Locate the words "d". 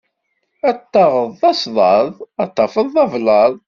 1.39-1.41, 2.95-2.97